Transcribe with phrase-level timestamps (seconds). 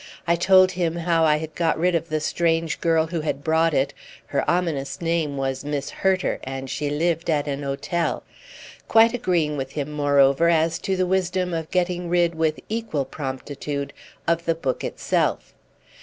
[0.25, 3.71] I told him how I had got rid of the strange girl who had brought
[3.71, 8.23] it—her ominous name was Miss Hurter and she lived at an hotel;
[8.87, 13.93] quite agreeing with him moreover as to the wisdom of getting rid with equal promptitude
[14.27, 15.53] of the book itself.